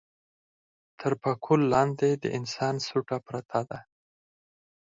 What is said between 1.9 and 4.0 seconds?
د انسان سوټه پرته ده.